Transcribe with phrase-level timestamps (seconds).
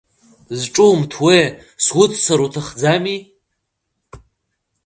[0.59, 1.45] Зҿумҭуеи,
[1.85, 3.17] суццар уҭахӡами?